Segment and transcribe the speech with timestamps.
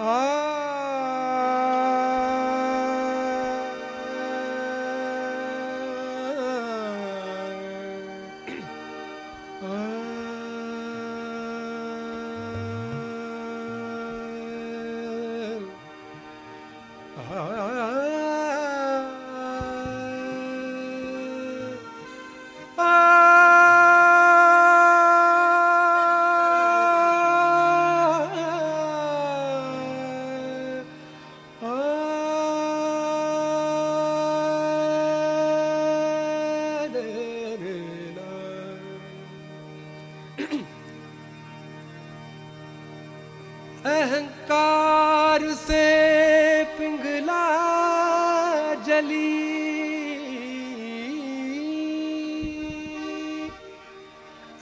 [0.00, 0.49] अहंकार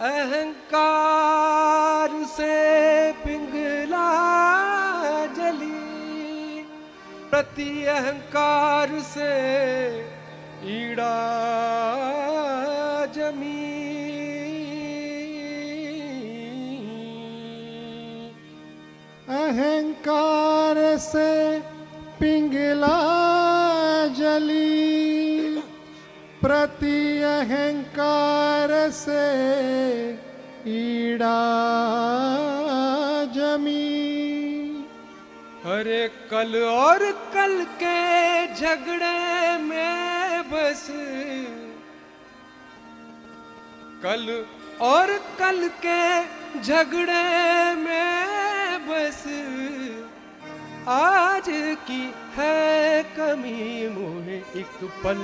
[0.00, 0.90] अहंकार
[2.24, 2.56] से
[3.12, 4.10] पिंगला
[5.36, 6.62] जली।
[7.30, 9.32] प्रति अहंकार से
[10.74, 11.16] ईड़ा
[13.16, 13.57] जमी।
[26.48, 29.24] प्रति अहंकार से
[30.66, 31.40] ईड़ा
[33.34, 33.88] जमी।
[35.72, 37.04] अरे कल और
[37.34, 37.98] कल के
[38.54, 40.86] झगड़े में बस।
[44.04, 44.24] कल
[44.86, 46.00] और कल के
[46.60, 49.22] झगड़े में बस।
[50.88, 51.50] आज
[51.84, 52.02] की
[52.36, 55.22] है कमी मोहे एक पल।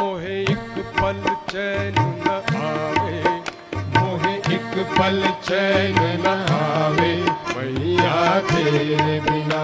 [0.00, 3.22] मोहे एक पल चैन न आवे।
[3.98, 7.12] मोहे एक पल चैन न आवे।
[7.56, 9.62] मैया तेरे बिना।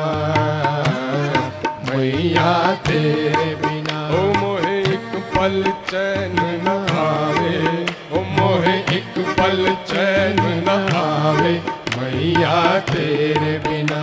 [1.89, 7.87] मैया तेरे बिना। ओ मोहे एक पल चैन न आवे।
[8.19, 11.63] ओ मोहे एक पल चैन न आवे।
[11.99, 14.03] मैया तेरे बिना।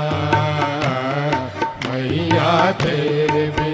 [1.90, 3.67] मैया तेरे बिना।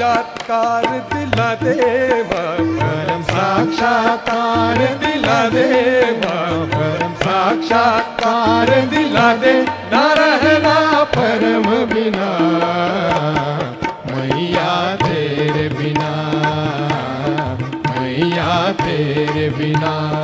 [0.00, 12.30] साक्षात्कार दिला दे परम साक्षात्कार दिला दे परम साक्षात्कार दिला दे न रहना परम बिना।
[14.06, 16.12] मैया तेरे बिना।
[17.90, 20.20] मैया तेरे बिना।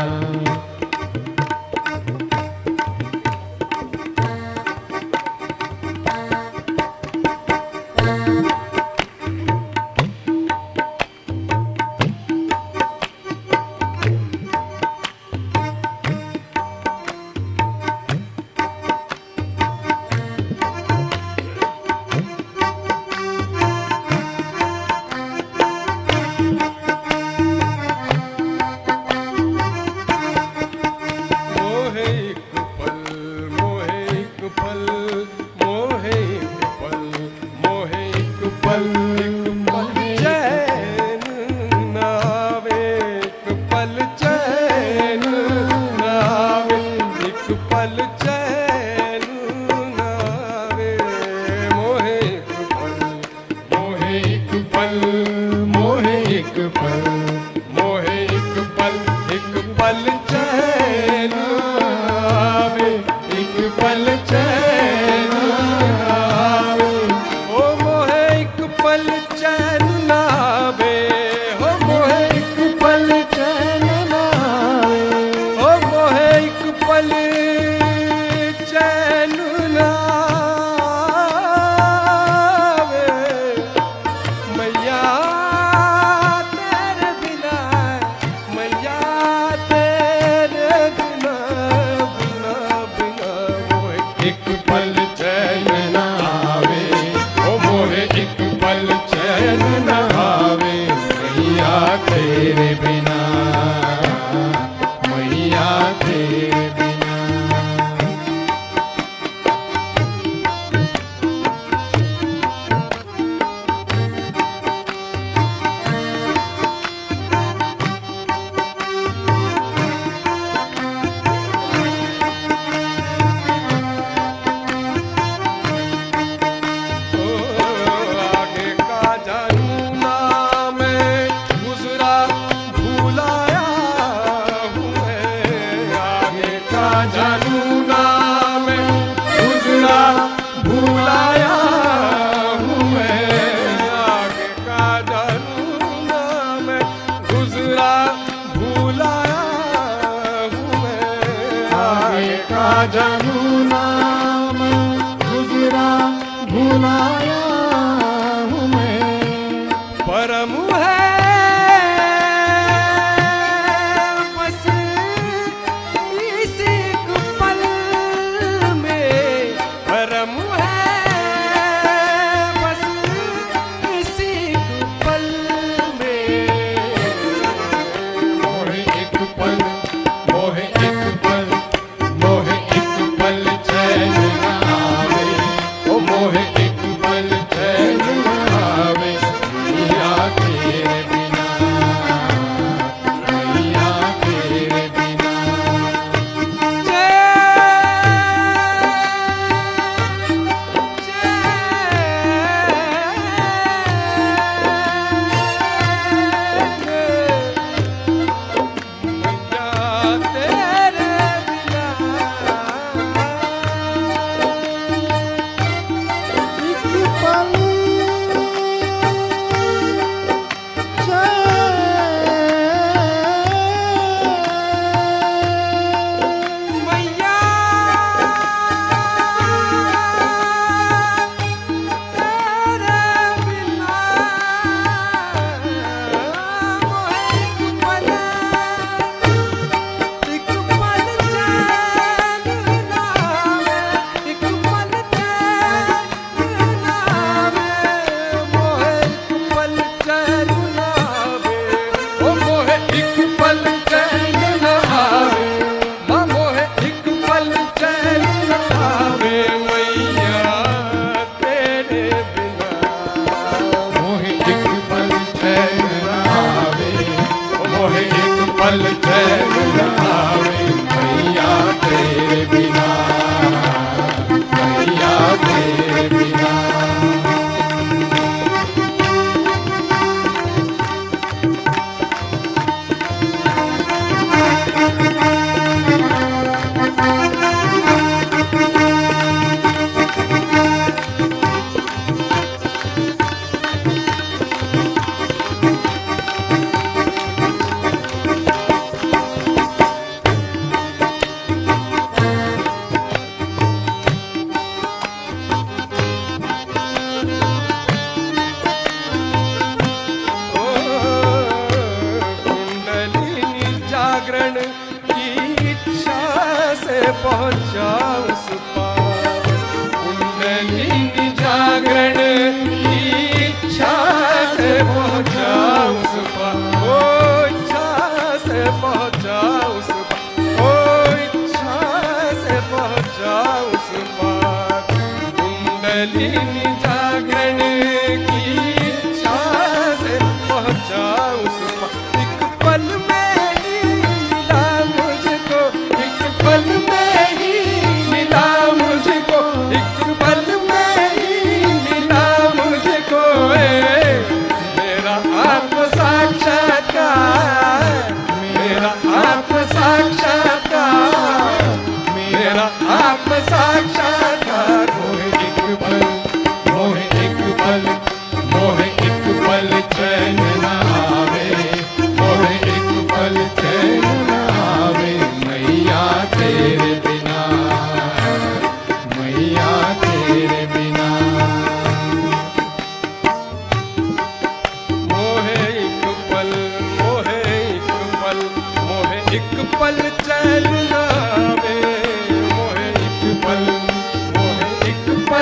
[317.13, 317.66] पहुँचा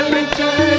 [0.04, 0.74] चल चल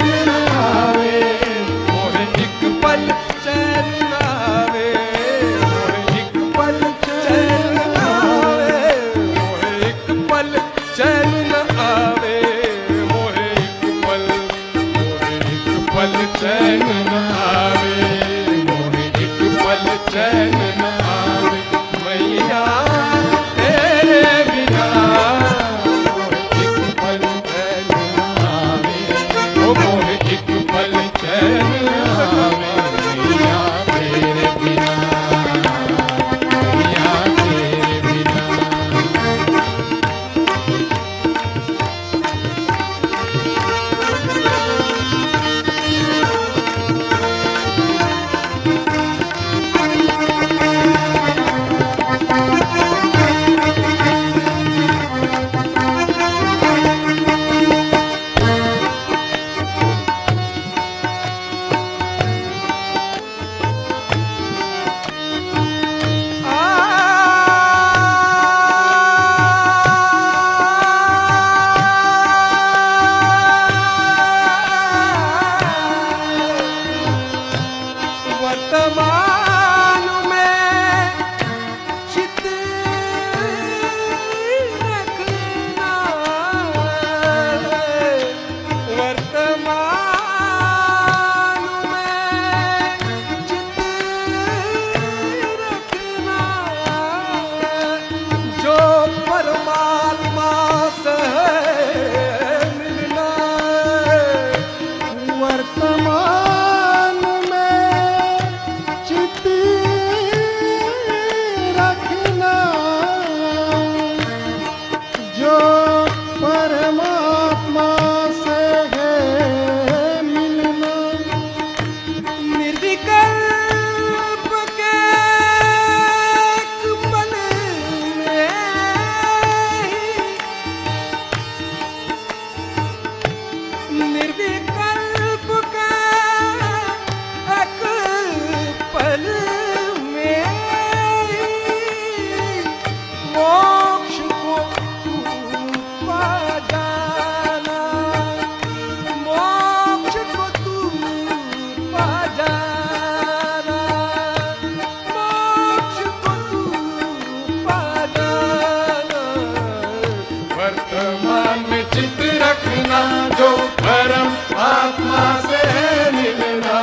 [163.85, 165.63] परम आत्मा से
[166.11, 166.77] मिलना,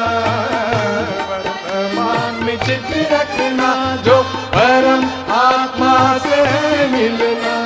[1.31, 3.71] वर्तमान में चित रखना,
[4.07, 4.17] जो
[4.55, 5.03] परम
[5.37, 6.39] आत्मा से
[6.93, 7.57] मिलना।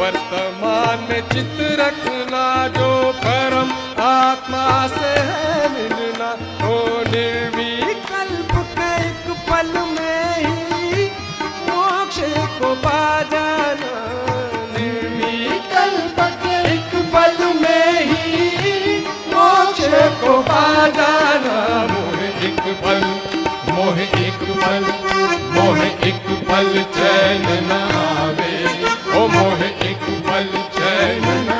[0.00, 2.44] वर्तमान में चित रखना,
[2.78, 2.90] जो
[3.24, 5.14] परम आत्मा से
[5.68, 5.99] मिलना।
[20.96, 21.56] जाना
[21.90, 23.02] मोह एक पल,
[23.72, 24.84] मोह एक पल,
[25.54, 27.78] मोह एक पल चैन न
[29.16, 31.58] ओ मोह एक पल चैन न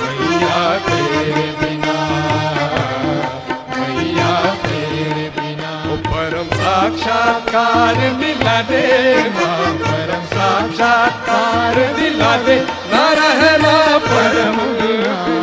[0.00, 1.96] मैया तेरे बिना,
[3.76, 4.32] मैया
[4.64, 8.84] तेरे बिना। ओ परम साक्षात्कार मिला दे,
[9.36, 12.58] माँ, परम साक्षात्कार दिला दे
[12.92, 13.76] ना रहना
[14.08, 15.39] परम बिना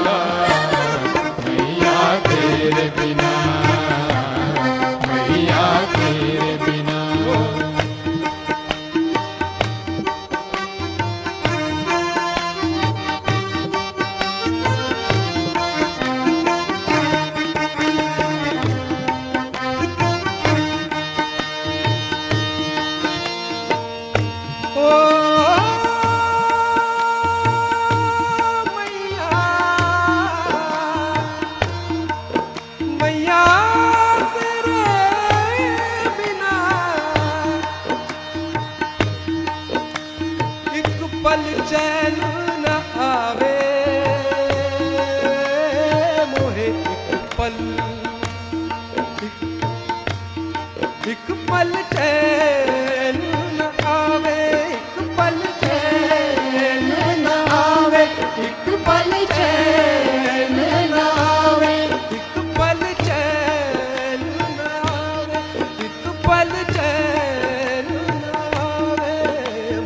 [51.49, 53.17] पल चैन
[53.57, 54.39] न आवे,
[54.73, 56.89] एक पल चैन
[57.23, 57.27] न
[57.57, 58.03] आवे,
[58.45, 60.57] एक पल चैन
[60.91, 61.73] न आवे,
[62.17, 64.23] एक पल चैन
[64.57, 65.41] न आवे,
[65.85, 69.15] एक पल चैन न आवे।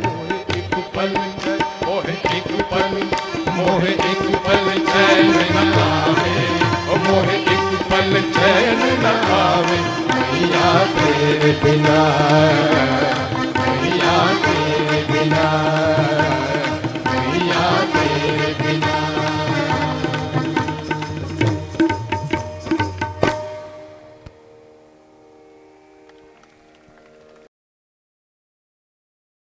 [0.04, 2.92] मोहे एक पल चैन, मोहे एक पल,
[3.58, 6.34] मोहे एक पल चैन न आवे।
[7.08, 9.06] मोहे एक पल चैन न
[9.40, 9.80] आवे।
[10.96, 13.11] मैया तेरे बिना